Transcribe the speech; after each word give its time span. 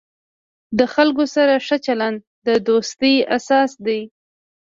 د 0.77 0.79
خلکو 0.93 1.23
سره 1.35 1.53
ښه 1.65 1.77
چلند، 1.85 2.19
د 2.47 2.47
دوستۍ 2.67 3.15
اساس 3.37 3.71
دی. 3.85 4.01